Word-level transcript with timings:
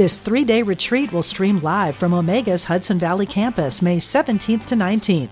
This 0.00 0.18
three 0.18 0.44
day 0.44 0.62
retreat 0.62 1.12
will 1.12 1.22
stream 1.22 1.58
live 1.58 1.94
from 1.94 2.14
Omega's 2.14 2.64
Hudson 2.64 2.98
Valley 2.98 3.26
campus 3.26 3.82
May 3.82 3.98
17th 3.98 4.64
to 4.68 4.74
19th. 4.74 5.28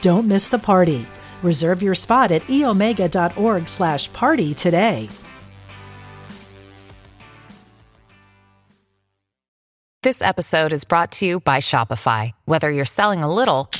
Don't 0.00 0.26
miss 0.26 0.48
the 0.48 0.58
party. 0.58 1.06
Reserve 1.44 1.82
your 1.82 1.94
spot 1.94 2.32
at 2.32 2.42
eomega.org 2.48 3.68
slash 3.68 4.12
party 4.12 4.54
today. 4.54 5.08
This 10.02 10.20
episode 10.20 10.72
is 10.72 10.82
brought 10.82 11.12
to 11.12 11.24
you 11.24 11.38
by 11.38 11.58
Shopify. 11.58 12.32
Whether 12.44 12.72
you're 12.72 12.84
selling 12.84 13.22
a 13.22 13.32
little 13.32 13.70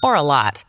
or 0.00 0.14
a 0.14 0.22
lot, 0.22 0.62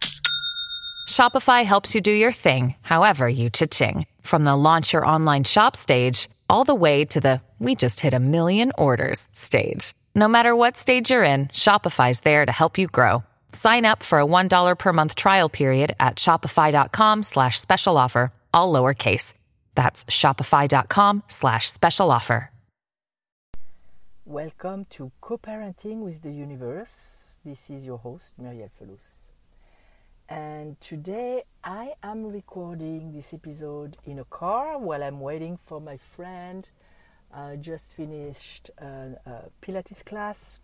Shopify 1.08 1.64
helps 1.64 1.94
you 1.94 2.02
do 2.02 2.12
your 2.12 2.32
thing, 2.32 2.74
however 2.82 3.30
you 3.30 3.52
cha-ching. 3.52 4.08
From 4.22 4.44
the 4.44 4.56
launch 4.56 4.94
your 4.94 5.06
online 5.06 5.44
shop 5.44 5.76
stage, 5.76 6.28
all 6.50 6.64
the 6.64 6.74
way 6.74 7.06
to 7.06 7.20
the 7.20 7.42
we 7.60 7.74
just 7.74 8.00
hit 8.02 8.14
a 8.14 8.20
million 8.20 8.72
orders 8.78 9.28
stage. 9.32 9.96
No 10.14 10.28
matter 10.28 10.56
what 10.56 10.78
stage 10.78 11.10
you're 11.10 11.24
in, 11.24 11.48
Shopify's 11.48 12.22
there 12.22 12.46
to 12.46 12.52
help 12.52 12.78
you 12.78 12.88
grow. 12.88 13.24
Sign 13.52 13.86
up 13.86 14.04
for 14.04 14.20
a 14.20 14.26
$1 14.26 14.78
per 14.78 14.94
month 14.94 15.16
trial 15.16 15.50
period 15.50 15.96
at 16.00 16.18
shopify.com 16.18 17.24
slash 17.24 17.60
special 17.60 17.98
offer, 17.98 18.32
all 18.54 18.72
lowercase. 18.72 19.34
That's 19.74 20.06
shopify.com 20.06 21.24
slash 21.28 21.70
special 21.70 22.12
offer. 22.12 22.52
Welcome 24.26 24.88
to 24.90 25.10
Co-Parenting 25.22 26.00
with 26.00 26.22
the 26.22 26.32
Universe. 26.34 27.40
This 27.46 27.70
is 27.70 27.86
your 27.86 27.98
host, 27.98 28.34
Muriel 28.38 28.70
Felous. 28.78 29.30
And 30.28 30.78
today 30.82 31.44
I 31.64 31.94
am 32.04 32.26
recording 32.26 33.14
this 33.14 33.34
episode 33.34 33.96
in 34.06 34.20
a 34.20 34.26
car 34.26 34.78
while 34.78 35.02
I'm 35.02 35.22
waiting 35.22 35.56
for 35.56 35.80
my 35.80 35.96
friend. 35.96 36.68
I 37.34 37.58
just 37.58 37.96
finished 37.96 38.72
a, 38.78 39.18
a 39.26 39.50
Pilates 39.62 40.04
class 40.04 40.60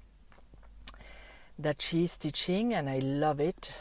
that 1.59 1.81
she's 1.81 2.17
teaching, 2.17 2.73
and 2.73 2.89
I 2.89 3.00
love 3.00 3.39
it. 3.39 3.72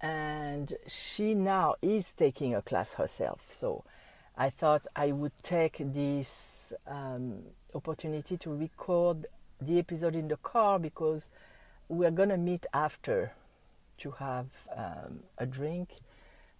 And 0.00 0.72
she 0.86 1.34
now 1.34 1.76
is 1.80 2.12
taking 2.12 2.54
a 2.54 2.62
class 2.62 2.94
herself. 2.94 3.40
So 3.48 3.84
I 4.36 4.50
thought 4.50 4.86
I 4.94 5.12
would 5.12 5.32
take 5.42 5.78
this 5.78 6.72
um, 6.86 7.42
opportunity 7.74 8.36
to 8.38 8.54
record 8.54 9.26
the 9.60 9.78
episode 9.78 10.14
in 10.14 10.28
the 10.28 10.36
car 10.36 10.78
because 10.78 11.30
we're 11.88 12.10
going 12.10 12.28
to 12.28 12.36
meet 12.36 12.66
after 12.74 13.32
to 13.98 14.10
have 14.12 14.46
um, 14.76 15.20
a 15.38 15.46
drink 15.46 15.90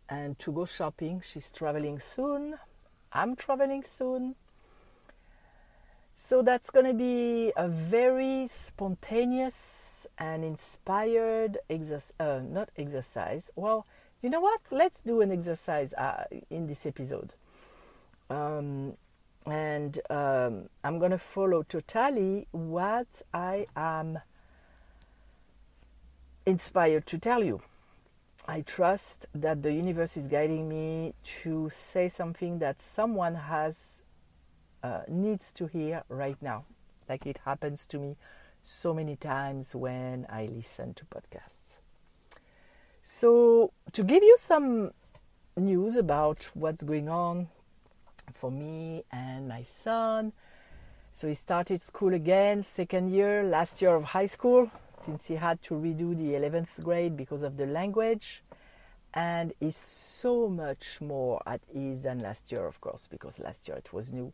and 0.08 0.38
to 0.38 0.52
go 0.52 0.64
shopping. 0.64 1.20
She's 1.24 1.50
traveling 1.50 2.00
soon. 2.00 2.54
I'm 3.12 3.36
traveling 3.36 3.84
soon. 3.84 4.36
So 6.28 6.42
that's 6.42 6.72
going 6.72 6.86
to 6.86 6.92
be 6.92 7.52
a 7.56 7.68
very 7.68 8.48
spontaneous 8.48 10.08
and 10.18 10.44
inspired 10.44 11.58
exercise, 11.70 12.14
uh, 12.18 12.40
not 12.42 12.68
exercise. 12.76 13.52
Well, 13.54 13.86
you 14.22 14.30
know 14.30 14.40
what? 14.40 14.60
Let's 14.72 15.02
do 15.02 15.20
an 15.20 15.30
exercise 15.30 15.94
uh, 15.94 16.24
in 16.50 16.66
this 16.66 16.84
episode. 16.84 17.34
Um, 18.28 18.94
and 19.46 20.00
um, 20.10 20.68
I'm 20.82 20.98
going 20.98 21.12
to 21.12 21.18
follow 21.18 21.62
totally 21.62 22.48
what 22.50 23.22
I 23.32 23.66
am 23.76 24.18
inspired 26.44 27.06
to 27.06 27.18
tell 27.18 27.44
you. 27.44 27.60
I 28.48 28.62
trust 28.62 29.26
that 29.32 29.62
the 29.62 29.72
universe 29.72 30.16
is 30.16 30.26
guiding 30.26 30.68
me 30.68 31.14
to 31.42 31.70
say 31.70 32.08
something 32.08 32.58
that 32.58 32.80
someone 32.80 33.36
has 33.36 34.02
uh, 34.86 35.02
needs 35.08 35.50
to 35.52 35.66
hear 35.66 36.04
right 36.08 36.40
now, 36.40 36.64
like 37.08 37.26
it 37.26 37.40
happens 37.44 37.86
to 37.86 37.98
me 37.98 38.16
so 38.62 38.94
many 38.94 39.16
times 39.16 39.74
when 39.74 40.26
I 40.28 40.46
listen 40.46 40.94
to 40.94 41.04
podcasts. 41.06 41.82
So, 43.02 43.72
to 43.92 44.02
give 44.02 44.22
you 44.22 44.36
some 44.38 44.92
news 45.56 45.96
about 45.96 46.48
what's 46.54 46.82
going 46.84 47.08
on 47.08 47.48
for 48.32 48.50
me 48.50 49.04
and 49.10 49.48
my 49.48 49.62
son, 49.62 50.32
so 51.12 51.28
he 51.28 51.34
started 51.34 51.80
school 51.80 52.14
again, 52.14 52.62
second 52.62 53.10
year, 53.10 53.42
last 53.42 53.80
year 53.80 53.94
of 53.94 54.04
high 54.04 54.26
school 54.26 54.70
since 55.02 55.28
he 55.28 55.34
had 55.34 55.62
to 55.62 55.74
redo 55.74 56.16
the 56.16 56.32
11th 56.32 56.82
grade 56.82 57.16
because 57.16 57.42
of 57.42 57.56
the 57.56 57.66
language. 57.66 58.42
And 59.14 59.54
is 59.60 59.76
so 59.76 60.46
much 60.48 61.00
more 61.00 61.40
at 61.46 61.62
ease 61.74 62.02
than 62.02 62.18
last 62.18 62.52
year 62.52 62.66
of 62.66 62.82
course 62.82 63.08
because 63.10 63.38
last 63.38 63.66
year 63.66 63.78
it 63.78 63.90
was 63.94 64.12
new 64.12 64.30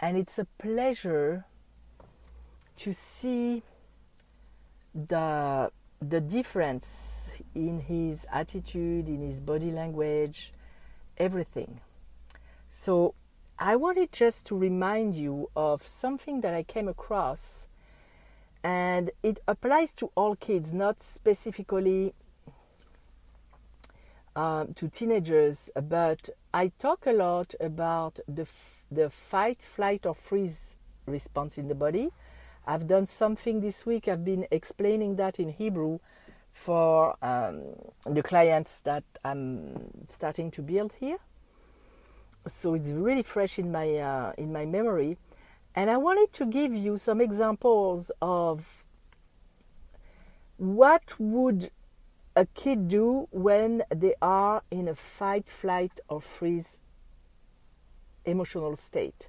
and 0.00 0.16
it's 0.16 0.38
a 0.38 0.44
pleasure 0.58 1.44
to 2.76 2.92
see 2.92 3.62
the 4.94 5.70
the 6.00 6.20
difference 6.20 7.40
in 7.54 7.80
his 7.80 8.26
attitude 8.32 9.08
in 9.08 9.22
his 9.22 9.40
body 9.40 9.70
language 9.70 10.52
everything 11.16 11.80
so 12.68 13.14
i 13.58 13.74
wanted 13.74 14.12
just 14.12 14.44
to 14.46 14.56
remind 14.56 15.14
you 15.14 15.48
of 15.56 15.82
something 15.82 16.40
that 16.40 16.54
i 16.54 16.62
came 16.62 16.88
across 16.88 17.68
and 18.64 19.10
it 19.22 19.40
applies 19.46 19.92
to 19.92 20.10
all 20.16 20.34
kids, 20.36 20.72
not 20.72 21.02
specifically 21.02 22.14
um, 24.34 24.72
to 24.72 24.88
teenagers. 24.88 25.70
But 25.80 26.30
I 26.54 26.72
talk 26.78 27.06
a 27.06 27.12
lot 27.12 27.54
about 27.60 28.20
the 28.26 28.42
f- 28.42 28.83
the 28.94 29.10
fight, 29.10 29.62
flight, 29.62 30.06
or 30.06 30.14
freeze 30.14 30.76
response 31.06 31.58
in 31.58 31.68
the 31.68 31.74
body. 31.74 32.10
I've 32.66 32.86
done 32.86 33.06
something 33.06 33.60
this 33.60 33.84
week. 33.84 34.08
I've 34.08 34.24
been 34.24 34.46
explaining 34.50 35.16
that 35.16 35.38
in 35.38 35.50
Hebrew 35.50 35.98
for 36.52 37.16
um, 37.20 37.62
the 38.06 38.22
clients 38.22 38.80
that 38.80 39.04
I'm 39.24 40.06
starting 40.08 40.50
to 40.52 40.62
build 40.62 40.94
here. 40.98 41.18
So 42.46 42.74
it's 42.74 42.90
really 42.90 43.22
fresh 43.22 43.58
in 43.58 43.72
my 43.72 43.96
uh, 43.96 44.32
in 44.38 44.52
my 44.52 44.64
memory. 44.64 45.18
And 45.74 45.90
I 45.90 45.96
wanted 45.96 46.32
to 46.34 46.46
give 46.46 46.72
you 46.72 46.96
some 46.96 47.20
examples 47.20 48.12
of 48.22 48.86
what 50.56 51.18
would 51.18 51.70
a 52.36 52.46
kid 52.46 52.88
do 52.88 53.28
when 53.30 53.82
they 53.90 54.14
are 54.22 54.62
in 54.70 54.88
a 54.88 54.94
fight, 54.94 55.48
flight, 55.48 56.00
or 56.08 56.20
freeze 56.20 56.80
emotional 58.24 58.76
state. 58.76 59.28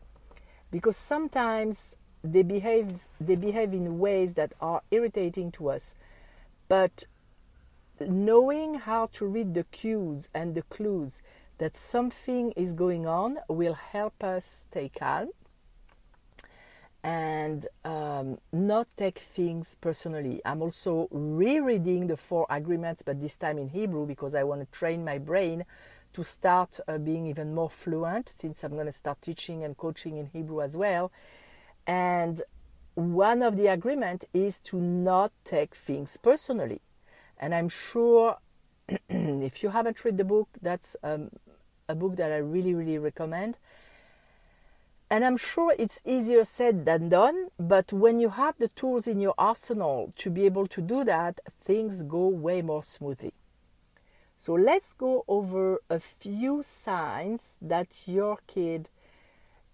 Because 0.72 0.98
sometimes 0.98 1.96
they 2.24 2.44
behave 2.44 3.08
they 3.22 3.36
behave 3.36 3.74
in 3.74 4.00
ways 4.00 4.34
that 4.34 4.54
are 4.60 4.82
irritating 4.92 5.52
to 5.52 5.70
us. 5.70 5.96
But 6.68 7.06
knowing 8.00 8.76
how 8.76 9.08
to 9.14 9.26
read 9.26 9.54
the 9.54 9.64
cues 9.66 10.30
and 10.34 10.56
the 10.56 10.64
clues 10.64 11.22
that 11.58 11.76
something 11.76 12.52
is 12.52 12.74
going 12.74 13.06
on 13.06 13.38
will 13.48 13.76
help 13.76 14.24
us 14.24 14.66
stay 14.70 14.90
calm 14.90 15.30
and 17.04 17.68
um, 17.86 18.40
not 18.52 18.88
take 18.98 19.20
things 19.20 19.78
personally. 19.80 20.42
I'm 20.44 20.62
also 20.62 21.08
rereading 21.12 22.08
the 22.08 22.18
four 22.18 22.48
agreements, 22.50 23.04
but 23.04 23.22
this 23.22 23.36
time 23.36 23.60
in 23.60 23.70
Hebrew 23.70 24.08
because 24.08 24.34
I 24.34 24.44
want 24.44 24.62
to 24.62 24.78
train 24.78 25.06
my 25.06 25.20
brain 25.20 25.66
to 26.16 26.24
start 26.24 26.80
uh, 26.88 26.98
being 26.98 27.28
even 27.28 27.54
more 27.54 27.70
fluent 27.70 28.28
since 28.28 28.64
I'm 28.64 28.74
going 28.74 28.88
to 28.88 28.92
start 28.92 29.22
teaching 29.22 29.64
and 29.64 29.78
coaching 29.78 30.18
in 30.18 30.28
Hebrew 30.28 30.62
as 30.62 30.76
well. 30.76 31.12
And 31.88 32.42
one 32.96 33.42
of 33.42 33.56
the 33.56 33.68
agreement 33.68 34.26
is 34.34 34.60
to 34.62 34.78
not 34.78 35.32
take 35.44 35.76
things 35.76 36.18
personally. 36.18 36.82
And 37.40 37.54
I'm 37.54 37.70
sure 37.70 38.38
if 39.10 39.64
you 39.64 39.70
haven't 39.70 40.04
read 40.04 40.18
the 40.18 40.24
book, 40.24 40.50
that's 40.62 40.98
um, 41.04 41.30
a 41.88 41.96
book 41.96 42.16
that 42.16 42.32
I 42.32 42.38
really, 42.38 42.74
really 42.74 42.98
recommend 42.98 43.58
and 45.10 45.24
I'm 45.24 45.38
sure 45.38 45.76
it's 45.78 46.02
easier 46.04 46.44
said 46.44 46.86
than 46.86 47.10
done, 47.10 47.50
but 47.60 47.94
when 47.94 48.20
you 48.20 48.30
have 48.30 48.58
the 48.58 48.70
tools 48.70 49.08
in 49.08 49.22
your 49.22 49.36
arsenal 49.38 50.12
to 50.18 50.30
be 50.32 50.46
able 50.46 50.68
to 50.68 50.82
do 50.82 51.04
that, 51.04 51.40
things 51.62 52.02
go 52.04 52.28
way 52.28 52.62
more 52.62 52.82
smoothly. 52.82 53.34
So 54.38 54.54
let's 54.54 54.94
go 54.94 55.24
over 55.28 55.82
a 55.90 56.00
few 56.00 56.62
signs 56.62 57.58
that 57.62 58.04
your 58.06 58.38
kid 58.48 58.90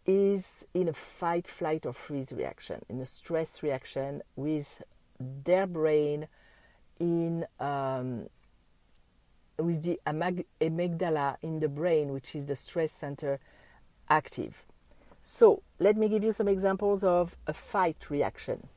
is 0.06 0.68
in 0.74 0.88
a 0.88 0.94
fight, 0.94 1.48
flight, 1.48 1.86
or 1.86 1.94
freeze 1.94 2.34
reaction, 2.34 2.82
in 2.90 3.00
a 3.02 3.06
stress 3.06 3.62
reaction 3.64 4.22
with 4.36 4.82
their 5.20 5.68
brain 5.68 6.28
in 7.00 7.46
um, 7.60 8.28
with 9.58 9.84
the 9.84 10.00
amygdala 10.06 11.38
in 11.42 11.60
the 11.60 11.68
brain, 11.68 12.14
which 12.14 12.36
is 12.36 12.46
the 12.46 12.56
stress 12.56 12.92
center, 12.92 13.40
active. 14.10 14.64
So 15.22 15.62
let 15.80 15.98
me 15.98 16.08
give 16.10 16.24
you 16.24 16.34
some 16.34 16.48
examples 16.48 17.04
of 17.04 17.36
a 17.46 17.54
fight 17.54 18.10
reaction. 18.10 18.68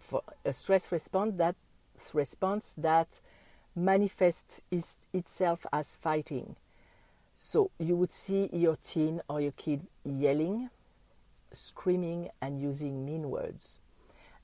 For 0.00 0.22
a 0.44 0.52
stress 0.52 0.90
response 0.90 1.36
that 1.36 1.56
response 2.14 2.74
that 2.78 3.20
manifests 3.74 4.62
is, 4.70 4.96
itself 5.12 5.66
as 5.72 5.96
fighting. 5.96 6.56
So 7.34 7.70
you 7.78 7.96
would 7.96 8.10
see 8.10 8.48
your 8.52 8.76
teen 8.76 9.20
or 9.28 9.40
your 9.40 9.52
kid 9.52 9.86
yelling, 10.04 10.70
screaming, 11.52 12.28
and 12.40 12.60
using 12.60 13.04
mean 13.04 13.30
words. 13.30 13.78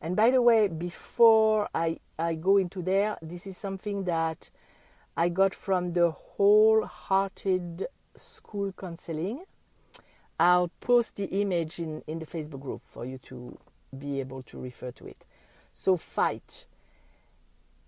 And 0.01 0.15
by 0.15 0.31
the 0.31 0.41
way, 0.41 0.69
before 0.69 1.69
I, 1.75 1.99
I 2.19 2.35
go 2.35 2.57
into 2.57 2.83
there, 2.83 3.19
this 3.21 3.47
is 3.47 3.57
something 3.57 4.05
that 4.05 4.51
I 5.17 5.29
got 5.29 5.55
from 5.55 5.93
the 5.93 6.11
wholehearted 6.11 7.87
school 8.15 8.73
counseling. 8.73 9.45
I'll 10.39 10.71
post 10.81 11.17
the 11.17 11.25
image 11.25 11.81
in, 11.81 12.03
in 12.07 12.21
the 12.21 12.27
Facebook 12.27 12.61
group 12.61 12.83
for 12.89 13.05
you 13.05 13.19
to 13.19 13.59
be 13.97 14.21
able 14.21 14.43
to 14.43 14.61
refer 14.61 14.93
to 14.93 15.07
it. 15.07 15.25
So, 15.73 15.97
fight, 15.97 16.67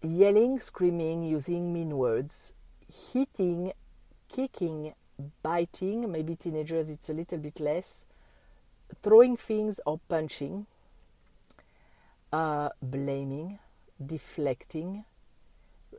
yelling, 0.03 0.61
screaming, 0.61 1.25
using 1.25 1.73
mean 1.73 1.97
words, 1.97 2.55
hitting, 3.13 3.73
kicking, 4.29 4.95
biting, 5.43 6.11
maybe 6.11 6.37
teenagers 6.37 6.91
it's 6.91 7.11
a 7.11 7.13
little 7.13 7.39
bit 7.39 7.61
less, 7.61 8.05
throwing 9.03 9.37
things 9.37 9.81
or 9.87 10.01
punching, 10.09 10.67
uh, 12.33 12.71
blaming, 12.83 13.59
deflecting, 14.05 15.05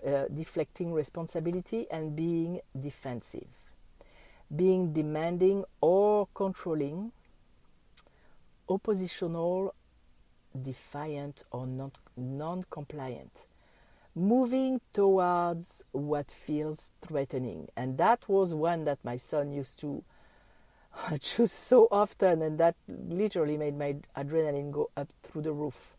uh, 0.05 0.25
deflecting 0.33 0.91
responsibility 0.93 1.85
and 1.91 2.15
being 2.15 2.61
defensive, 2.79 3.47
being 4.55 4.93
demanding 4.93 5.63
or 5.79 6.27
controlling, 6.33 7.11
oppositional, 8.67 9.73
defiant, 10.59 11.43
or 11.51 11.67
non 12.17 12.63
compliant, 12.69 13.45
moving 14.15 14.81
towards 14.93 15.83
what 15.91 16.29
feels 16.29 16.91
threatening. 17.01 17.69
And 17.75 17.97
that 17.97 18.27
was 18.27 18.53
one 18.53 18.85
that 18.85 18.99
my 19.03 19.17
son 19.17 19.51
used 19.51 19.79
to 19.79 20.03
choose 21.19 21.51
so 21.51 21.87
often, 21.91 22.41
and 22.41 22.57
that 22.57 22.75
literally 22.87 23.57
made 23.57 23.77
my 23.77 23.95
adrenaline 24.17 24.71
go 24.71 24.89
up 24.97 25.09
through 25.23 25.43
the 25.43 25.53
roof. 25.53 25.95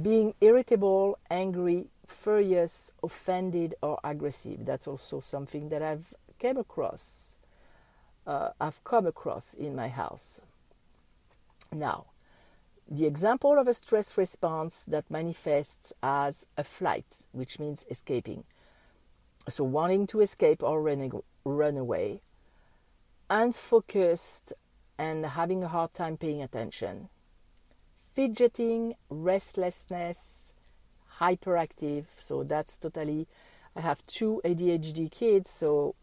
Being 0.00 0.34
irritable, 0.40 1.18
angry, 1.30 1.86
furious, 2.06 2.92
offended, 3.02 3.74
or 3.82 3.98
aggressive. 4.02 4.64
That's 4.64 4.88
also 4.88 5.20
something 5.20 5.68
that 5.68 5.82
I've 5.82 6.14
came 6.38 6.56
across. 6.56 7.36
Uh, 8.26 8.50
I've 8.60 8.82
come 8.84 9.06
across 9.06 9.54
in 9.54 9.76
my 9.76 9.88
house. 9.88 10.40
Now, 11.72 12.06
the 12.88 13.06
example 13.06 13.58
of 13.58 13.66
a 13.66 13.74
stress 13.74 14.16
response 14.16 14.84
that 14.84 15.10
manifests 15.10 15.92
as 16.02 16.46
a 16.56 16.64
flight, 16.64 17.18
which 17.32 17.58
means 17.58 17.86
escaping. 17.90 18.44
So, 19.48 19.64
wanting 19.64 20.06
to 20.08 20.20
escape 20.20 20.62
or 20.62 20.80
run, 20.82 21.10
run 21.44 21.76
away, 21.76 22.20
unfocused 23.28 24.52
and 24.98 25.26
having 25.26 25.64
a 25.64 25.68
hard 25.68 25.92
time 25.92 26.16
paying 26.16 26.42
attention, 26.42 27.08
fidgeting, 28.14 28.94
restlessness, 29.10 30.52
hyperactive. 31.20 32.06
So 32.16 32.44
that's 32.44 32.76
totally. 32.76 33.26
I 33.76 33.80
have 33.80 34.06
two 34.06 34.40
ADHD 34.44 35.10
kids, 35.10 35.50
so 35.50 35.94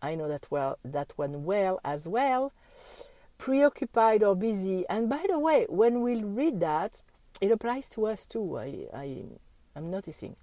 I 0.00 0.14
know 0.14 0.28
that 0.28 0.48
well 0.50 0.78
that 0.84 1.12
one 1.16 1.44
well 1.44 1.80
as 1.84 2.06
well. 2.06 2.52
Preoccupied 3.42 4.22
or 4.22 4.36
busy. 4.36 4.84
And 4.88 5.08
by 5.08 5.24
the 5.28 5.36
way, 5.36 5.66
when 5.68 6.00
we 6.00 6.22
read 6.22 6.60
that, 6.60 7.02
it 7.40 7.50
applies 7.50 7.88
to 7.88 8.06
us 8.06 8.24
too. 8.24 8.56
I, 8.56 8.86
I 8.94 9.24
I'm 9.74 9.90
noticing. 9.90 10.36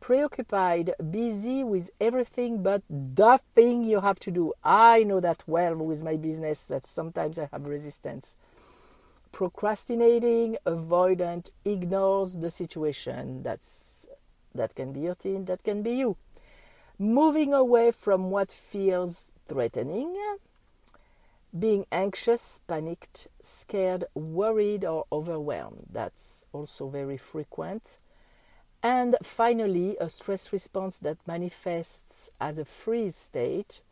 Preoccupied, 0.00 0.94
busy 1.10 1.62
with 1.62 1.90
everything 2.00 2.64
but 2.64 2.82
the 2.90 3.38
thing 3.54 3.84
you 3.84 4.00
have 4.00 4.18
to 4.18 4.32
do. 4.32 4.54
I 4.64 5.04
know 5.04 5.20
that 5.20 5.44
well 5.46 5.76
with 5.76 6.02
my 6.02 6.16
business 6.16 6.64
that 6.64 6.84
sometimes 6.84 7.38
I 7.38 7.48
have 7.52 7.64
resistance 7.64 8.36
procrastinating, 9.30 10.58
avoidant, 10.66 11.52
ignores 11.64 12.38
the 12.38 12.50
situation. 12.50 13.42
That's 13.42 14.06
that 14.54 14.74
can 14.74 14.92
be 14.92 15.00
your 15.00 15.14
team, 15.14 15.46
that 15.46 15.64
can 15.64 15.82
be 15.82 15.92
you. 15.92 16.16
Moving 16.98 17.54
away 17.54 17.90
from 17.92 18.30
what 18.30 18.50
feels 18.50 19.32
threatening, 19.48 20.14
being 21.58 21.84
anxious, 21.92 22.60
panicked, 22.66 23.28
scared, 23.42 24.04
worried, 24.14 24.84
or 24.84 25.06
overwhelmed. 25.12 25.86
That's 25.90 26.46
also 26.52 26.88
very 26.88 27.16
frequent. 27.18 27.98
And 28.82 29.16
finally, 29.22 29.96
a 30.00 30.08
stress 30.08 30.52
response 30.52 30.98
that 31.00 31.18
manifests 31.26 32.30
as 32.40 32.58
a 32.58 32.64
freeze 32.64 33.16
state, 33.16 33.82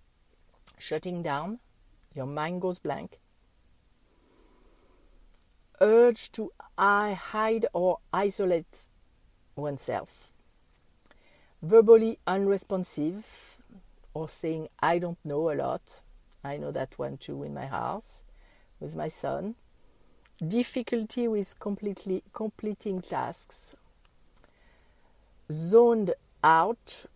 shutting 0.79 1.23
down, 1.23 1.61
your 2.15 2.27
mind 2.27 2.61
goes 2.63 2.79
blank, 2.79 3.21
urge 5.81 6.33
to 6.33 6.51
hide 6.79 7.67
or 7.73 7.99
isolate 8.13 8.89
oneself. 9.55 10.33
Verbally 11.63 12.19
unresponsive 12.27 13.63
or 14.15 14.29
saying, 14.29 14.69
I 14.81 14.99
don't 14.99 15.19
know 15.25 15.53
a 15.53 15.55
lot. 15.55 16.01
I 16.43 16.57
know 16.57 16.71
that 16.71 16.99
one 16.99 17.19
too 17.19 17.43
in 17.43 17.55
my 17.55 17.67
house 17.67 18.23
with 18.81 18.97
my 18.97 19.09
son. 19.09 19.55
Difficulty 20.47 21.29
with 21.29 21.59
completely 21.61 22.23
completing 22.33 23.03
tasks. 23.03 23.75
Zoned 25.53 26.15
out 26.43 27.07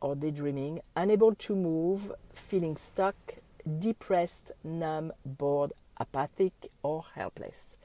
or 0.00 0.16
daydreaming, 0.16 0.80
unable 0.96 1.34
to 1.34 1.54
move, 1.54 2.12
feeling 2.32 2.76
stuck, 2.76 3.16
depressed, 3.78 4.52
numb, 4.64 5.12
bored, 5.24 5.72
apathic, 5.98 6.52
or 6.82 7.04
helpless. 7.14 7.76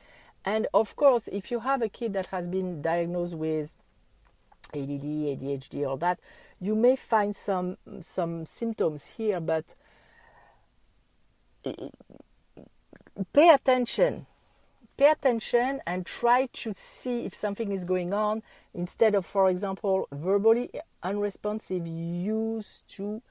And 0.46 0.68
of 0.74 0.96
course, 0.96 1.28
if 1.28 1.52
you 1.52 1.62
have 1.62 1.82
a 1.82 1.90
kid 1.90 2.14
that 2.14 2.28
has 2.28 2.48
been 2.48 2.82
diagnosed 2.82 3.36
with 3.36 3.76
ADD, 4.74 5.04
ADHD, 5.04 5.86
all 5.86 5.98
that, 5.98 6.20
you 6.62 6.76
may 6.76 6.96
find 6.96 7.36
some 7.36 7.78
some 8.00 8.46
symptoms 8.46 9.06
here, 9.18 9.42
but 9.42 9.76
pay 13.34 13.50
attention. 13.50 14.26
Pay 14.98 15.12
attention 15.12 15.82
and 15.86 16.06
try 16.06 16.48
to 16.54 16.74
see 16.74 17.26
if 17.26 17.34
something 17.34 17.72
is 17.72 17.84
going 17.84 18.14
on 18.14 18.44
instead 18.74 19.14
of, 19.14 19.26
for 19.26 19.50
example, 19.50 20.08
verbally 20.12 20.70
unresponsive 21.04 21.86
used 21.86 22.88
to 22.88 23.22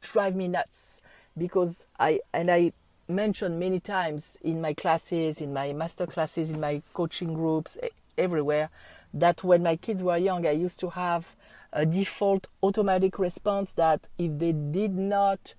drive 0.00 0.34
me 0.34 0.48
nuts 0.48 1.00
because 1.38 1.86
I 2.00 2.20
and 2.32 2.50
I 2.50 2.72
mentioned 3.08 3.60
many 3.60 3.78
times 3.78 4.38
in 4.42 4.60
my 4.60 4.74
classes, 4.74 5.40
in 5.40 5.52
my 5.52 5.72
master 5.72 6.06
classes, 6.06 6.50
in 6.50 6.60
my 6.60 6.82
coaching 6.94 7.34
groups, 7.34 7.78
everywhere, 8.18 8.70
that 9.14 9.44
when 9.44 9.62
my 9.62 9.76
kids 9.76 10.02
were 10.02 10.16
young, 10.16 10.46
I 10.46 10.52
used 10.52 10.80
to 10.80 10.90
have 10.90 11.36
a 11.72 11.86
default 11.86 12.48
automatic 12.62 13.18
response 13.18 13.72
that 13.74 14.08
if 14.18 14.38
they 14.38 14.52
did 14.52 14.94
not 14.96 15.54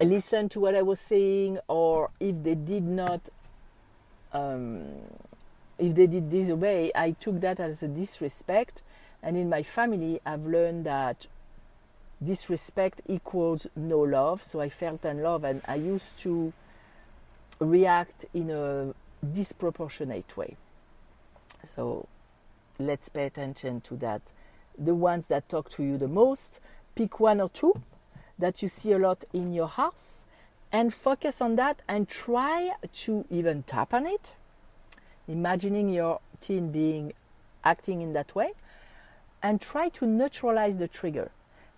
listen 0.00 0.48
to 0.50 0.60
what 0.60 0.74
I 0.74 0.82
was 0.82 1.00
saying, 1.00 1.58
or 1.68 2.10
if 2.18 2.42
they 2.42 2.54
did 2.54 2.84
not, 2.84 3.28
um, 4.32 4.86
if 5.78 5.94
they 5.94 6.06
did 6.06 6.30
disobey, 6.30 6.90
I 6.94 7.12
took 7.12 7.40
that 7.40 7.60
as 7.60 7.82
a 7.82 7.88
disrespect. 7.88 8.82
And 9.22 9.36
in 9.36 9.48
my 9.48 9.62
family, 9.62 10.20
I've 10.26 10.46
learned 10.46 10.84
that 10.86 11.26
disrespect 12.22 13.02
equals 13.08 13.66
no 13.76 14.00
love. 14.00 14.42
So 14.42 14.60
I 14.60 14.68
felt 14.68 15.04
unloved 15.04 15.44
and 15.44 15.62
I 15.66 15.76
used 15.76 16.18
to 16.20 16.52
react 17.60 18.26
in 18.34 18.50
a 18.50 18.94
disproportionate 19.24 20.36
way. 20.36 20.56
So 21.62 22.06
let's 22.78 23.08
pay 23.08 23.26
attention 23.26 23.80
to 23.82 23.96
that. 23.96 24.22
The 24.76 24.94
ones 24.94 25.28
that 25.28 25.48
talk 25.48 25.70
to 25.70 25.84
you 25.84 25.96
the 25.96 26.08
most, 26.08 26.60
pick 26.94 27.20
one 27.20 27.40
or 27.40 27.48
two 27.48 27.74
that 28.38 28.62
you 28.62 28.68
see 28.68 28.92
a 28.92 28.98
lot 28.98 29.24
in 29.32 29.52
your 29.52 29.68
house 29.68 30.24
and 30.72 30.92
focus 30.92 31.40
on 31.40 31.56
that 31.56 31.80
and 31.88 32.08
try 32.08 32.72
to 32.92 33.24
even 33.30 33.62
tap 33.62 33.94
on 33.94 34.06
it. 34.06 34.34
Imagining 35.28 35.88
your 35.88 36.20
teen 36.40 36.72
being 36.72 37.12
acting 37.64 38.02
in 38.02 38.12
that 38.12 38.34
way 38.34 38.52
and 39.42 39.60
try 39.60 39.88
to 39.90 40.06
neutralize 40.06 40.78
the 40.78 40.88
trigger 40.88 41.30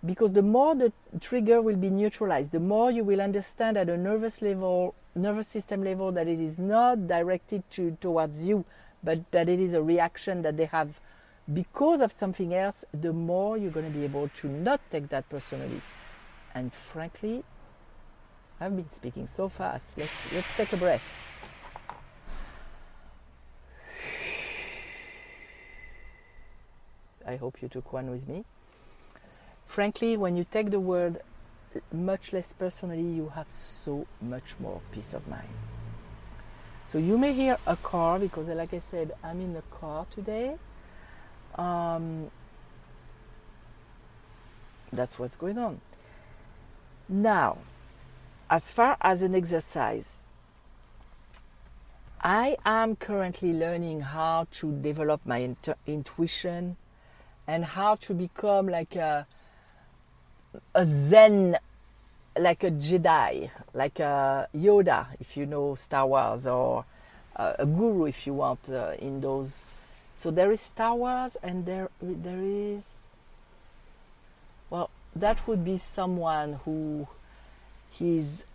because 0.05 0.33
the 0.33 0.41
more 0.41 0.75
the 0.75 0.91
trigger 1.19 1.61
will 1.61 1.75
be 1.75 1.89
neutralized, 1.89 2.51
the 2.51 2.59
more 2.59 2.91
you 2.91 3.03
will 3.03 3.21
understand 3.21 3.77
at 3.77 3.89
a 3.89 3.97
nervous 3.97 4.41
level, 4.41 4.93
nervous 5.15 5.47
system 5.47 5.83
level, 5.83 6.11
that 6.11 6.27
it 6.27 6.39
is 6.39 6.59
not 6.59 7.07
directed 7.07 7.63
to 7.71 7.97
towards 7.99 8.47
you, 8.47 8.63
but 9.03 9.31
that 9.31 9.49
it 9.49 9.59
is 9.59 9.73
a 9.73 9.81
reaction 9.81 10.43
that 10.43 10.55
they 10.57 10.65
have 10.65 10.99
because 11.53 12.01
of 12.01 12.11
something 12.11 12.53
else. 12.53 12.85
The 12.93 13.13
more 13.13 13.57
you're 13.57 13.71
going 13.71 13.91
to 13.91 13.97
be 13.97 14.05
able 14.05 14.29
to 14.29 14.47
not 14.47 14.81
take 14.91 15.09
that 15.09 15.27
personally. 15.29 15.81
And 16.57 16.73
frankly, 16.73 17.43
I've 18.59 18.75
been 18.75 18.89
speaking 18.89 19.27
so 19.27 19.47
fast. 19.47 19.95
Let's 19.95 20.33
let's 20.33 20.57
take 20.57 20.73
a 20.73 20.77
breath. 20.77 21.03
I 27.27 27.35
hope 27.35 27.61
you 27.61 27.67
took 27.67 27.93
one 27.93 28.09
with 28.09 28.27
me. 28.27 28.43
Frankly, 29.67 30.17
when 30.17 30.35
you 30.35 30.47
take 30.49 30.71
the 30.71 30.79
word 30.79 31.21
much 31.93 32.33
less 32.33 32.53
personally, 32.53 33.03
you 33.03 33.33
have 33.35 33.49
so 33.49 34.07
much 34.19 34.55
more 34.59 34.81
peace 34.91 35.13
of 35.13 35.27
mind. 35.27 35.53
So 36.87 36.97
you 36.97 37.19
may 37.19 37.33
hear 37.33 37.59
a 37.67 37.75
car 37.75 38.17
because, 38.17 38.47
like 38.47 38.73
I 38.73 38.79
said, 38.79 39.11
I'm 39.23 39.41
in 39.41 39.53
the 39.53 39.63
car 39.69 40.07
today. 40.09 40.55
Um, 41.53 42.31
that's 44.91 45.19
what's 45.19 45.35
going 45.35 45.59
on. 45.59 45.81
Now, 47.09 47.59
as 48.49 48.71
far 48.71 48.97
as 49.01 49.21
an 49.21 49.33
exercise, 49.33 50.31
I 52.21 52.57
am 52.65 52.95
currently 52.97 53.53
learning 53.53 54.01
how 54.01 54.47
to 54.51 54.73
develop 54.73 55.25
my 55.25 55.37
inter- 55.37 55.75
intuition 55.85 56.75
and 57.47 57.63
how 57.63 57.95
to 57.95 58.13
become 58.13 58.67
like 58.67 58.95
a 58.95 59.25
a 60.73 60.83
Zen, 60.85 61.57
like 62.37 62.63
a 62.63 62.71
Jedi, 62.71 63.51
like 63.73 63.99
a 63.99 64.49
Yoda, 64.55 65.07
if 65.19 65.37
you 65.37 65.45
know 65.45 65.75
Star 65.75 66.07
Wars, 66.07 66.47
or 66.47 66.83
a 67.35 67.65
guru, 67.65 68.05
if 68.05 68.25
you 68.25 68.33
want, 68.33 68.69
uh, 68.69 68.93
in 68.99 69.21
those. 69.21 69.69
So 70.15 70.31
there 70.31 70.51
is 70.51 70.59
Star 70.61 70.95
Wars, 70.95 71.37
and 71.43 71.65
there 71.65 71.89
there 72.01 72.41
is. 72.41 72.89
Well, 74.69 74.89
that 75.17 75.47
would 75.47 75.63
be 75.63 75.77
someone 75.77 76.59
who 76.65 77.07
is 77.99 78.45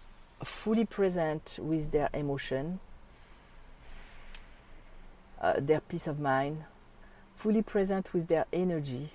fully 0.44 0.84
present 0.84 1.58
with 1.60 1.90
their 1.90 2.08
emotion, 2.12 2.80
uh, 5.40 5.54
their 5.58 5.80
peace 5.80 6.06
of 6.06 6.20
mind, 6.20 6.64
fully 7.34 7.62
present 7.62 8.12
with 8.12 8.28
their 8.28 8.46
energy. 8.52 9.08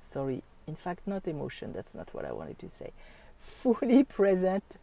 Sorry, 0.00 0.42
in 0.66 0.74
fact, 0.74 1.06
not 1.06 1.26
emotion, 1.28 1.72
that's 1.72 1.94
not 1.94 2.12
what 2.14 2.24
I 2.24 2.32
wanted 2.32 2.58
to 2.60 2.68
say. 2.68 2.92
Fully 3.38 4.04
present 4.18 4.76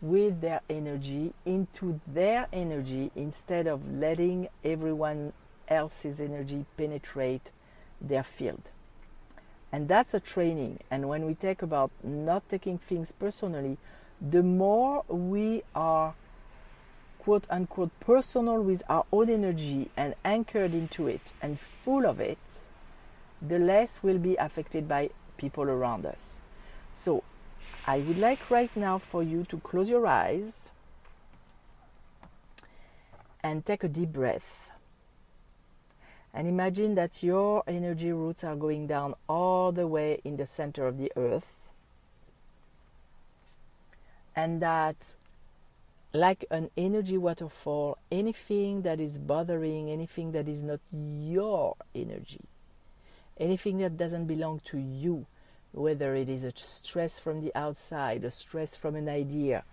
with 0.00 0.40
their 0.40 0.60
energy 0.70 1.32
into 1.44 2.00
their 2.06 2.46
energy 2.52 3.10
instead 3.16 3.66
of 3.66 3.92
letting 3.92 4.48
everyone 4.64 5.32
else's 5.66 6.20
energy 6.20 6.64
penetrate 6.76 7.50
their 8.00 8.22
field. 8.22 8.70
And 9.70 9.88
that's 9.88 10.14
a 10.14 10.20
training. 10.20 10.80
And 10.90 11.08
when 11.08 11.26
we 11.26 11.34
talk 11.34 11.62
about 11.62 11.90
not 12.02 12.48
taking 12.48 12.78
things 12.78 13.12
personally, 13.12 13.76
the 14.20 14.42
more 14.42 15.04
we 15.08 15.62
are 15.74 16.14
quote 17.18 17.44
unquote 17.50 17.90
personal 18.00 18.62
with 18.62 18.82
our 18.88 19.04
own 19.12 19.28
energy 19.28 19.90
and 19.96 20.14
anchored 20.24 20.72
into 20.72 21.06
it 21.06 21.32
and 21.42 21.60
full 21.60 22.06
of 22.06 22.20
it, 22.20 22.38
the 23.42 23.58
less 23.58 24.02
we'll 24.02 24.18
be 24.18 24.34
affected 24.36 24.88
by 24.88 25.10
people 25.36 25.64
around 25.64 26.06
us. 26.06 26.42
So, 26.90 27.22
I 27.86 27.98
would 27.98 28.18
like 28.18 28.50
right 28.50 28.74
now 28.76 28.98
for 28.98 29.22
you 29.22 29.44
to 29.44 29.58
close 29.58 29.88
your 29.88 30.06
eyes 30.06 30.72
and 33.42 33.64
take 33.64 33.84
a 33.84 33.88
deep 33.88 34.12
breath. 34.12 34.70
And 36.34 36.46
imagine 36.46 36.94
that 36.94 37.22
your 37.22 37.64
energy 37.66 38.12
roots 38.12 38.44
are 38.44 38.56
going 38.56 38.86
down 38.86 39.14
all 39.28 39.72
the 39.72 39.86
way 39.86 40.20
in 40.24 40.36
the 40.36 40.46
center 40.46 40.86
of 40.86 40.98
the 40.98 41.10
earth. 41.16 41.72
And 44.36 44.60
that, 44.60 45.14
like 46.12 46.44
an 46.50 46.70
energy 46.76 47.18
waterfall, 47.18 47.98
anything 48.12 48.82
that 48.82 49.00
is 49.00 49.18
bothering, 49.18 49.90
anything 49.90 50.32
that 50.32 50.48
is 50.48 50.62
not 50.62 50.80
your 50.92 51.76
energy, 51.94 52.44
anything 53.38 53.78
that 53.78 53.96
doesn't 53.96 54.26
belong 54.26 54.60
to 54.66 54.78
you, 54.78 55.26
whether 55.72 56.14
it 56.14 56.28
is 56.28 56.44
a 56.44 56.52
stress 56.54 57.18
from 57.18 57.40
the 57.40 57.52
outside, 57.54 58.22
a 58.24 58.30
stress 58.30 58.76
from 58.76 58.94
an 58.94 59.08
idea, 59.08 59.64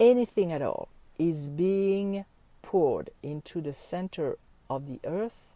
anything 0.00 0.50
at 0.52 0.62
all, 0.62 0.88
is 1.18 1.48
being 1.48 2.24
poured 2.62 3.10
into 3.22 3.60
the 3.60 3.72
center 3.72 4.36
of 4.68 4.86
the 4.86 4.98
earth, 5.04 5.51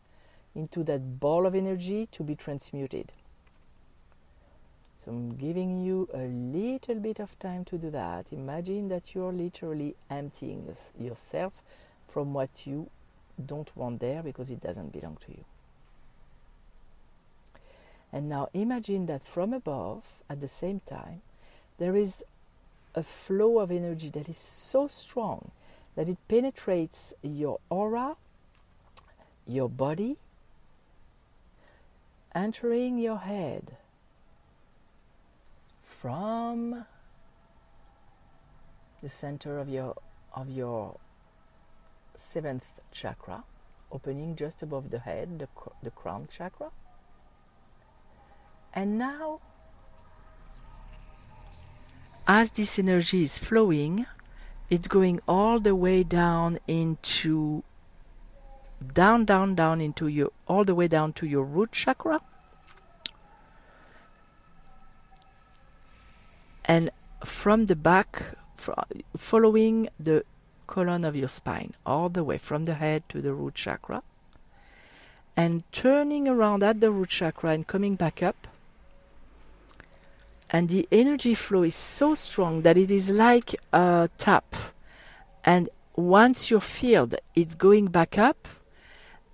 into 0.57 0.83
that 0.85 1.21
ball 1.21 1.47
of 1.47 1.55
energy 1.55 2.09
to 2.13 2.23
be 2.23 2.35
transmuted. 2.35 3.13
So 5.05 5.13
I'm 5.13 5.37
giving 5.37 5.81
you 5.81 6.09
a 6.13 6.27
little 6.27 6.97
bit 6.97 7.21
of 7.21 7.39
time 7.39 7.65
to 7.67 7.79
do 7.79 7.91
that. 7.91 8.33
Imagine 8.33 8.89
that 8.89 9.15
you're 9.15 9.33
literally 9.33 9.95
emptying 10.11 10.67
yourself 10.99 11.63
from 12.09 12.33
what 12.33 12.67
you 12.67 12.91
don't 13.45 13.71
want 13.77 14.01
there 14.01 14.23
because 14.23 14.51
it 14.51 14.61
doesn't 14.61 14.93
belong 14.93 15.19
to 15.27 15.33
you. 15.33 15.45
And 18.13 18.29
now 18.29 18.49
imagine 18.55 19.07
that 19.07 19.23
from 19.23 19.53
above, 19.53 20.23
at 20.31 20.41
the 20.41 20.49
same 20.49 20.81
time, 20.87 21.21
there 21.79 21.95
is 21.95 22.25
a 22.95 23.03
flow 23.03 23.59
of 23.59 23.71
energy 23.71 24.09
that 24.09 24.29
is 24.29 24.39
so 24.39 24.89
strong 24.89 25.51
that 25.97 26.09
it 26.09 26.17
penetrates 26.27 27.13
your 27.23 27.59
aura, 27.69 28.17
your 29.47 29.69
body, 29.69 30.17
entering 32.37 32.99
your 32.99 33.17
head 33.17 33.79
from 35.83 36.85
the 39.01 39.09
center 39.09 39.59
of 39.59 39.71
your 39.71 39.97
of 40.35 40.51
your 40.51 40.99
seventh 42.15 42.81
chakra, 42.93 43.43
opening 43.91 44.37
just 44.37 44.63
above 44.63 44.91
the 44.91 44.99
head, 44.99 45.39
the, 45.39 45.49
the 45.83 45.91
crown 45.91 46.29
chakra. 46.31 46.71
And 48.75 48.99
now, 48.99 49.41
as 52.29 52.51
this 52.51 52.79
energy 52.79 53.23
is 53.23 53.39
flowing, 53.39 54.05
it's 54.69 54.89
going 54.89 55.21
all 55.27 55.59
the 55.59 55.75
way 55.75 56.03
down 56.03 56.59
into 56.69 57.63
down 58.95 59.25
down 59.25 59.55
down 59.55 59.81
into 59.81 60.07
your 60.07 60.31
all 60.47 60.65
the 60.65 60.75
way 60.75 60.89
down 60.89 61.13
to 61.15 61.27
your 61.27 61.45
root 61.45 61.73
chakra. 61.73 62.21
And 66.65 66.91
from 67.25 67.67
the 67.67 67.77
back 67.77 68.37
following 69.17 69.89
the 70.01 70.25
column 70.67 71.05
of 71.05 71.15
your 71.15 71.29
spine 71.29 71.75
all 71.85 72.09
the 72.09 72.25
way 72.25 72.39
from 72.39 72.65
the 72.65 72.75
head 72.75 73.09
to 73.09 73.21
the 73.21 73.33
root 73.33 73.55
chakra. 73.55 74.03
And 75.37 75.63
turning 75.71 76.29
around 76.29 76.63
at 76.63 76.81
the 76.81 76.91
root 76.91 77.11
chakra 77.11 77.51
and 77.51 77.67
coming 77.67 77.95
back 77.95 78.23
up. 78.23 78.49
And 80.51 80.69
the 80.69 80.89
energy 80.91 81.35
flow 81.35 81.63
is 81.63 81.75
so 81.75 82.15
strong 82.15 82.63
that 82.63 82.79
it 82.79 82.91
is 82.91 83.11
like 83.11 83.55
a 83.73 84.09
tap. 84.19 84.55
And 85.45 85.69
once 85.97 86.51
you're 86.51 86.61
filled 86.61 87.15
it's 87.35 87.55
going 87.55 87.87
back 87.87 88.19
up 88.19 88.47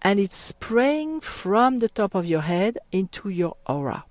and 0.02 0.18
it's 0.18 0.36
spraying 0.36 1.20
from 1.20 1.78
the 1.78 1.88
top 1.88 2.14
of 2.14 2.26
your 2.26 2.42
head 2.42 2.78
into 2.90 3.28
your 3.28 3.56
aura 3.66 4.04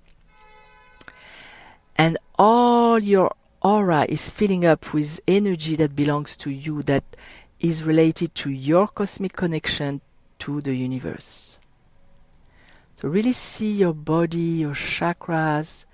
and 1.96 2.18
all 2.38 2.98
your 2.98 3.34
aura 3.62 4.06
is 4.08 4.32
filling 4.32 4.64
up 4.64 4.92
with 4.92 5.20
energy 5.28 5.76
that 5.76 5.94
belongs 5.94 6.36
to 6.36 6.50
you 6.50 6.82
that 6.82 7.04
is 7.60 7.84
related 7.84 8.34
to 8.34 8.50
your 8.50 8.88
cosmic 8.88 9.34
connection 9.34 10.00
to 10.38 10.60
the 10.60 10.74
universe 10.74 11.58
so 12.96 13.08
really 13.08 13.32
see 13.32 13.72
your 13.72 13.94
body 13.94 14.60
your 14.64 14.74
chakras 14.74 15.84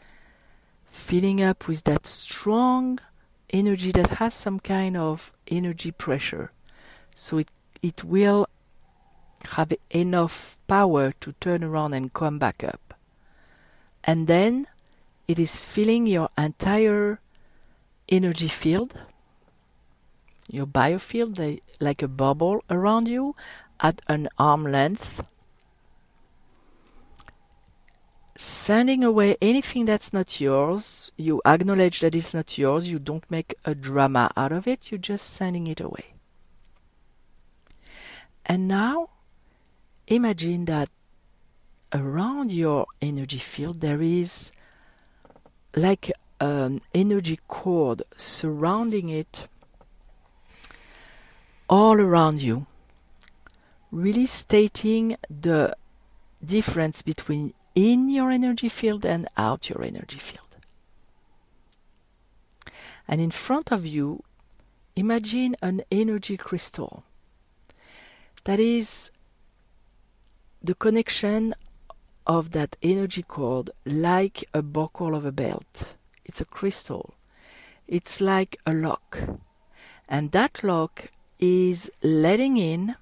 filling 0.88 1.43
up 1.43 1.69
with 1.69 1.85
that 1.85 2.07
strong 2.07 2.99
energy 3.50 3.93
that 3.93 4.11
has 4.11 4.35
some 4.35 4.61
kind 4.61 4.97
of 4.97 5.33
energy 5.47 5.90
pressure. 5.90 6.52
So 7.14 7.38
it, 7.38 7.50
it 7.83 8.05
will 8.05 8.47
have 9.54 9.73
enough 9.90 10.57
power 10.66 11.12
to 11.21 11.33
turn 11.40 11.64
around 11.64 11.95
and 11.95 12.12
come 12.12 12.38
back 12.38 12.62
up. 12.64 12.95
And 14.04 14.26
then 14.26 14.66
it 15.26 15.38
is 15.38 15.64
filling 15.64 16.07
your 16.07 16.28
entire 16.37 17.21
energy 18.09 18.49
field, 18.49 18.99
your 20.50 20.66
biofield, 20.66 21.61
like 21.80 22.02
a 22.02 22.09
bubble 22.09 22.62
around 22.71 23.09
you 23.09 23.35
at 23.80 24.02
an 24.09 24.28
arm 24.38 24.64
length 24.64 25.23
sending 28.38 29.02
away 29.02 29.37
anything 29.42 29.85
that's 29.85 30.12
not 30.12 30.40
yours. 30.40 31.11
You 31.16 31.42
acknowledge 31.45 31.99
that 32.00 32.14
it's 32.14 32.33
not 32.33 32.57
yours. 32.57 32.88
You 32.88 33.00
don't 33.00 33.28
make 33.28 33.54
a 33.64 33.75
drama 33.75 34.30
out 34.37 34.52
of 34.52 34.68
it. 34.68 34.90
You're 34.90 34.99
just 34.99 35.28
sending 35.30 35.66
it 35.66 35.80
away. 35.80 36.14
And 38.47 38.68
now, 38.68 39.11
imagine 40.09 40.65
that 40.65 40.88
around 41.93 42.53
your 42.53 42.87
energy 43.00 43.38
field 43.38 43.81
there 43.81 44.03
is 44.03 44.53
like 45.75 46.11
an 46.41 46.81
energy 46.95 47.38
cord 47.49 48.03
surrounding 48.17 49.09
it 49.09 49.49
all 51.69 52.00
around 52.00 52.41
you, 52.41 52.67
really 53.93 54.27
stating 54.27 55.17
the 55.29 55.77
difference 56.45 57.03
between 57.03 57.53
in 57.75 58.09
your 58.09 58.31
energy 58.31 58.69
field 58.69 59.05
and 59.05 59.29
out 59.37 59.69
your 59.69 59.83
energy 59.83 60.19
field. 60.19 60.57
And 63.07 63.21
in 63.21 63.31
front 63.31 63.71
of 63.71 63.87
you, 63.87 64.23
imagine 64.97 65.57
an 65.62 65.83
energy 65.91 66.37
crystal 66.37 67.05
that 68.45 68.59
is 68.59 69.11
the 70.62 70.75
connection 70.75 71.55
of 72.27 72.50
that 72.50 72.77
energy 72.83 73.23
cord 73.23 73.71
like 73.87 74.45
a 74.53 74.62
buckle 74.62 75.15
of 75.15 75.25
a 75.25 75.33
belt. 75.33 75.97
It's 76.25 76.41
a 76.41 76.45
crystal. 76.45 77.15
It's 77.87 78.21
like 78.21 78.59
a 78.67 78.75
lock. 78.75 79.19
And 80.09 80.33
that 80.33 80.62
lock 80.62 81.09
is 81.38 81.91
letting 82.03 82.57
in 82.57 82.97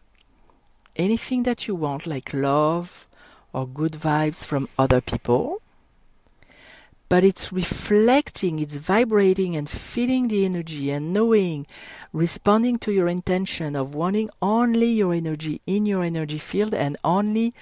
anything 0.94 1.42
that 1.44 1.66
you 1.66 1.74
want, 1.74 2.06
like 2.06 2.32
love 2.32 3.08
or 3.52 3.66
good 3.66 3.92
vibes 3.92 4.46
from 4.46 4.68
other 4.78 5.00
people. 5.00 5.60
But 7.08 7.22
it's 7.22 7.52
reflecting, 7.52 8.58
it's 8.58 8.76
vibrating 8.76 9.54
and 9.54 9.68
feeling 9.68 10.26
the 10.26 10.44
energy 10.44 10.90
and 10.90 11.12
knowing, 11.12 11.66
responding 12.12 12.78
to 12.78 12.92
your 12.92 13.06
intention 13.06 13.76
of 13.76 13.94
wanting 13.94 14.28
only 14.42 14.92
your 14.92 15.14
energy 15.14 15.60
in 15.66 15.86
your 15.86 16.02
energy 16.02 16.38
field 16.38 16.74
and 16.74 16.96
only 17.04 17.54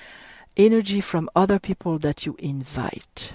energy 0.57 1.01
from 1.01 1.29
other 1.37 1.59
people 1.59 1.99
that 1.99 2.25
you 2.25 2.37
invite. 2.39 3.35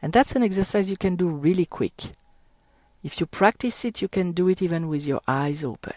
And 0.00 0.12
that's 0.12 0.36
an 0.36 0.42
exercise 0.42 0.90
you 0.90 0.96
can 0.96 1.16
do 1.16 1.28
really 1.28 1.66
quick. 1.66 2.12
If 3.02 3.18
you 3.18 3.26
practice 3.26 3.84
it, 3.84 4.00
you 4.00 4.08
can 4.08 4.32
do 4.32 4.48
it 4.48 4.62
even 4.62 4.88
with 4.88 5.06
your 5.06 5.20
eyes 5.26 5.64
open. 5.64 5.94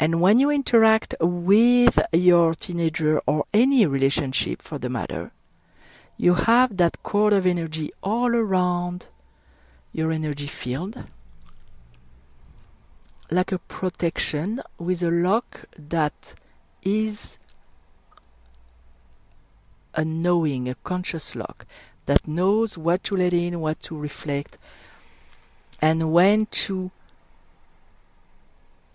And 0.00 0.20
when 0.20 0.38
you 0.38 0.50
interact 0.50 1.14
with 1.20 1.98
your 2.12 2.54
teenager 2.54 3.20
or 3.26 3.44
any 3.52 3.86
relationship 3.86 4.62
for 4.62 4.78
the 4.78 4.88
matter, 4.88 5.32
you 6.18 6.34
have 6.34 6.76
that 6.76 7.02
cord 7.04 7.32
of 7.32 7.46
energy 7.46 7.92
all 8.02 8.34
around 8.34 9.06
your 9.92 10.10
energy 10.10 10.48
field, 10.48 11.04
like 13.30 13.52
a 13.52 13.58
protection 13.58 14.60
with 14.78 15.02
a 15.02 15.10
lock 15.10 15.64
that 15.78 16.34
is 16.82 17.38
a 19.94 20.04
knowing, 20.04 20.68
a 20.68 20.74
conscious 20.82 21.36
lock 21.36 21.64
that 22.06 22.26
knows 22.26 22.76
what 22.76 23.04
to 23.04 23.16
let 23.16 23.32
in, 23.32 23.60
what 23.60 23.80
to 23.82 23.96
reflect, 23.96 24.58
and 25.80 26.12
when 26.12 26.46
to 26.46 26.90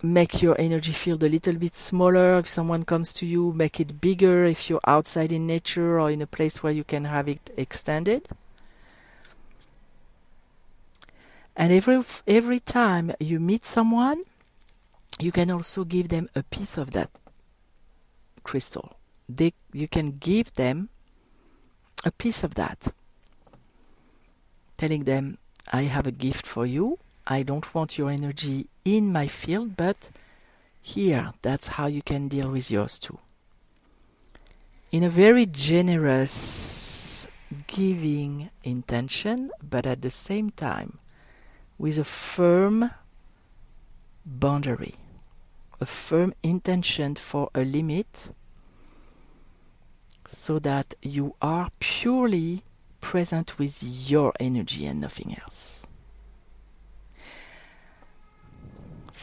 make 0.04 0.42
your 0.42 0.54
energy 0.60 0.92
field 0.92 1.22
a 1.22 1.28
little 1.28 1.54
bit 1.54 1.74
smaller. 1.74 2.38
If 2.38 2.46
someone 2.46 2.84
comes 2.84 3.12
to 3.14 3.26
you, 3.26 3.52
make 3.52 3.80
it 3.80 4.00
bigger 4.00 4.44
if 4.44 4.68
you're 4.68 4.80
outside 4.86 5.32
in 5.32 5.46
nature 5.46 5.98
or 5.98 6.10
in 6.10 6.20
a 6.20 6.26
place 6.26 6.62
where 6.62 6.72
you 6.72 6.84
can 6.84 7.04
have 7.04 7.28
it 7.28 7.50
extended. 7.56 8.28
And 11.56 11.72
every 11.72 12.02
every 12.26 12.60
time 12.60 13.14
you 13.18 13.40
meet 13.40 13.64
someone, 13.64 14.24
you 15.20 15.32
can 15.32 15.50
also 15.50 15.84
give 15.84 16.08
them 16.08 16.28
a 16.34 16.42
piece 16.42 16.76
of 16.76 16.90
that 16.90 17.10
crystal. 18.42 18.96
They, 19.28 19.54
you 19.72 19.88
can 19.88 20.18
give 20.18 20.52
them 20.54 20.90
a 22.04 22.10
piece 22.10 22.44
of 22.44 22.54
that, 22.56 22.92
telling 24.76 25.04
them, 25.04 25.38
I 25.72 25.82
have 25.82 26.06
a 26.06 26.12
gift 26.12 26.46
for 26.46 26.66
you. 26.66 26.98
I 27.26 27.42
don't 27.42 27.74
want 27.74 27.96
your 27.98 28.10
energy 28.10 28.66
in 28.84 29.12
my 29.12 29.26
field, 29.28 29.76
but 29.76 30.10
here, 30.82 31.32
that's 31.40 31.68
how 31.68 31.86
you 31.86 32.02
can 32.02 32.28
deal 32.28 32.50
with 32.50 32.70
yours 32.70 32.98
too. 32.98 33.18
In 34.92 35.02
a 35.02 35.08
very 35.08 35.46
generous, 35.46 37.26
giving 37.66 38.50
intention, 38.62 39.50
but 39.62 39.86
at 39.86 40.02
the 40.02 40.10
same 40.10 40.50
time 40.50 40.98
with 41.78 41.98
a 41.98 42.04
firm 42.04 42.90
boundary, 44.24 44.94
a 45.80 45.86
firm 45.86 46.34
intention 46.42 47.14
for 47.14 47.50
a 47.54 47.64
limit, 47.64 48.30
so 50.26 50.58
that 50.58 50.94
you 51.02 51.34
are 51.40 51.70
purely 51.80 52.62
present 53.00 53.58
with 53.58 53.82
your 54.10 54.32
energy 54.38 54.86
and 54.86 55.00
nothing 55.00 55.36
else. 55.42 55.83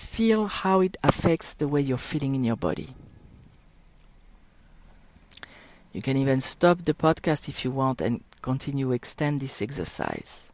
Feel 0.02 0.48
how 0.48 0.82
it 0.82 0.98
affects 1.04 1.54
the 1.54 1.68
way 1.68 1.82
you're 1.82 1.98
feeling 1.98 2.36
in 2.36 2.44
your 2.44 2.56
body. 2.56 2.90
You 5.94 6.02
can 6.02 6.18
even 6.18 6.42
stop 6.42 6.84
the 6.84 6.94
podcast 6.94 7.50
if 7.50 7.64
you 7.64 7.72
want 7.72 8.02
and 8.02 8.24
continue 8.42 8.92
extend 8.92 9.40
this 9.40 9.62
exercise. 9.62 10.50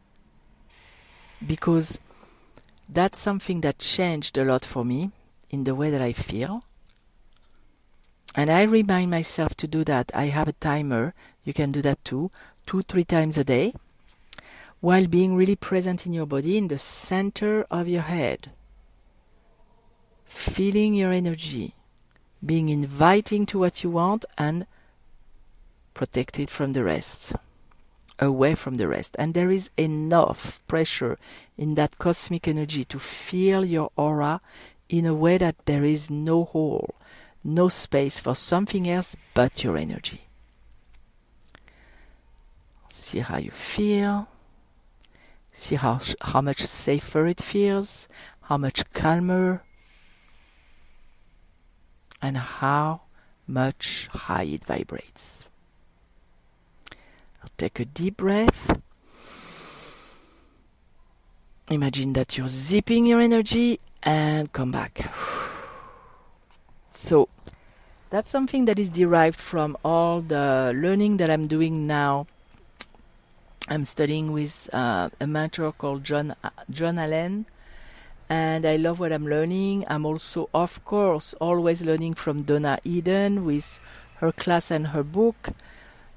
Because 1.44 1.98
that's 2.88 3.18
something 3.18 3.60
that 3.62 3.78
changed 3.78 4.36
a 4.38 4.44
lot 4.44 4.64
for 4.64 4.84
me 4.84 5.10
in 5.50 5.64
the 5.64 5.74
way 5.74 5.90
that 5.90 6.02
I 6.02 6.12
feel. 6.12 6.64
And 8.34 8.50
I 8.50 8.62
remind 8.62 9.10
myself 9.10 9.54
to 9.56 9.66
do 9.66 9.84
that. 9.84 10.10
I 10.14 10.26
have 10.26 10.48
a 10.48 10.52
timer. 10.52 11.14
You 11.44 11.52
can 11.52 11.70
do 11.70 11.82
that 11.82 12.04
too 12.04 12.30
two, 12.68 12.82
three 12.82 13.04
times 13.04 13.38
a 13.38 13.44
day, 13.44 13.72
while 14.80 15.06
being 15.06 15.34
really 15.34 15.56
present 15.56 16.04
in 16.04 16.12
your 16.12 16.26
body 16.26 16.58
in 16.58 16.68
the 16.68 16.76
center 16.76 17.64
of 17.70 17.88
your 17.88 18.02
head. 18.02 18.50
Feeling 20.28 20.94
your 20.94 21.12
energy, 21.12 21.74
being 22.44 22.68
inviting 22.68 23.46
to 23.46 23.58
what 23.58 23.82
you 23.82 23.90
want 23.90 24.24
and 24.36 24.66
protected 25.94 26.50
from 26.50 26.74
the 26.74 26.84
rest, 26.84 27.34
away 28.18 28.54
from 28.54 28.76
the 28.76 28.86
rest. 28.86 29.16
And 29.18 29.34
there 29.34 29.50
is 29.50 29.70
enough 29.76 30.64
pressure 30.68 31.18
in 31.56 31.74
that 31.74 31.98
cosmic 31.98 32.46
energy 32.46 32.84
to 32.84 32.98
feel 32.98 33.64
your 33.64 33.90
aura 33.96 34.40
in 34.88 35.06
a 35.06 35.14
way 35.14 35.38
that 35.38 35.56
there 35.66 35.84
is 35.84 36.10
no 36.10 36.44
hole, 36.44 36.94
no 37.42 37.68
space 37.68 38.20
for 38.20 38.34
something 38.34 38.88
else 38.88 39.16
but 39.34 39.64
your 39.64 39.76
energy. 39.76 40.22
See 42.88 43.20
how 43.20 43.38
you 43.38 43.50
feel. 43.50 44.28
See 45.52 45.76
how, 45.76 46.00
how 46.20 46.40
much 46.40 46.60
safer 46.60 47.26
it 47.26 47.40
feels, 47.40 48.08
how 48.42 48.56
much 48.56 48.88
calmer, 48.92 49.64
and 52.20 52.36
how 52.36 53.02
much 53.46 54.08
high 54.12 54.44
it 54.44 54.64
vibrates. 54.64 55.48
take 57.56 57.80
a 57.80 57.84
deep 57.84 58.18
breath. 58.18 58.80
Imagine 61.70 62.12
that 62.12 62.38
you're 62.38 62.46
zipping 62.46 63.04
your 63.06 63.20
energy 63.20 63.80
and 64.02 64.52
come 64.52 64.70
back. 64.70 65.10
So, 66.92 67.28
that's 68.10 68.28
something 68.28 68.64
that 68.66 68.78
is 68.78 68.88
derived 68.88 69.38
from 69.38 69.76
all 69.84 70.20
the 70.20 70.72
learning 70.74 71.18
that 71.18 71.30
I'm 71.30 71.46
doing 71.46 71.86
now 71.86 72.26
I'm 73.70 73.84
studying 73.84 74.32
with 74.32 74.70
uh, 74.72 75.10
a 75.20 75.26
mentor 75.26 75.72
called 75.72 76.02
John 76.02 76.34
John 76.70 76.98
Allen, 76.98 77.44
and 78.28 78.66
I 78.66 78.76
love 78.76 79.00
what 79.00 79.12
I'm 79.12 79.26
learning. 79.26 79.84
I'm 79.88 80.04
also, 80.04 80.48
of 80.52 80.84
course, 80.84 81.34
always 81.40 81.82
learning 81.82 82.14
from 82.14 82.42
Donna 82.42 82.78
Eden 82.84 83.44
with 83.44 83.80
her 84.16 84.32
class 84.32 84.70
and 84.70 84.88
her 84.88 85.02
book, 85.02 85.50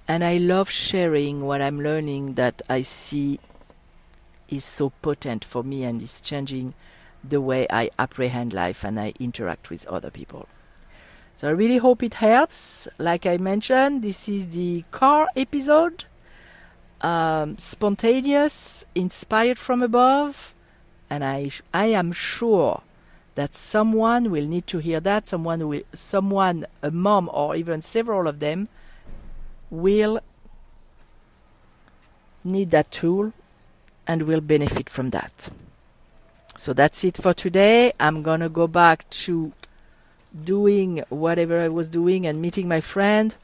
and 0.08 0.24
I 0.24 0.38
love 0.38 0.69
sharing 0.69 1.45
what 1.45 1.62
I'm 1.62 1.82
learning 1.82 2.34
that 2.34 2.62
I 2.69 2.82
see 2.82 3.39
is 4.50 4.65
so 4.65 4.91
potent 5.02 5.45
for 5.45 5.63
me 5.63 5.84
and 5.84 6.02
is 6.02 6.19
changing 6.19 6.74
the 7.24 7.39
way 7.39 7.67
I 7.69 7.89
apprehend 7.97 8.54
life 8.54 8.84
and 8.84 9.00
I 9.00 9.13
interact 9.19 9.69
with 9.69 9.88
other 9.88 10.10
people. 10.10 10.47
So 11.36 11.47
I 11.47 11.52
really 11.52 11.78
hope 11.78 12.04
it 12.04 12.15
helps. 12.15 12.88
Like 12.97 13.26
I 13.26 13.38
mentioned, 13.38 14.02
this 14.02 14.28
is 14.28 14.47
the 14.47 14.84
car 14.91 15.28
episode 15.36 16.06
um, 17.02 17.58
spontaneous, 17.58 18.86
inspired 18.95 19.58
from 19.58 19.82
above, 19.82 20.54
and 21.12 21.26
I 21.26 21.52
I 21.74 21.88
am 21.88 22.13
sure 22.13 22.82
that 23.36 23.54
someone 23.54 24.32
will 24.32 24.47
need 24.47 24.65
to 24.67 24.80
hear 24.80 25.00
that. 25.02 25.28
Someone 25.28 25.67
will, 25.67 25.84
someone, 25.93 26.65
a 26.82 26.89
mom 26.89 27.30
or 27.32 27.56
even 27.56 27.82
several 27.82 28.28
of 28.28 28.39
them, 28.39 28.69
will 29.69 30.21
need 32.43 32.69
that 32.71 32.91
tool 32.91 33.34
and 34.08 34.24
will 34.24 34.41
benefit 34.41 34.89
from 34.89 35.12
that. 35.12 35.50
So 36.56 36.74
that's 36.74 37.04
it 37.04 37.17
for 37.17 37.34
today. 37.34 37.91
I'm 38.00 38.24
gonna 38.24 38.50
go 38.50 38.67
back 38.67 39.10
to 39.26 39.52
doing 40.43 41.04
whatever 41.10 41.60
I 41.60 41.67
was 41.67 41.89
doing 41.89 42.26
and 42.26 42.41
meeting 42.41 42.67
my 42.69 42.80
friend, 42.80 43.36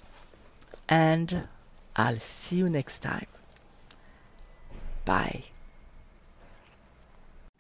and 0.88 1.48
I'll 1.98 2.20
see 2.20 2.58
you 2.58 2.70
next 2.70 3.00
time. 3.00 3.28
Bye. 5.04 5.57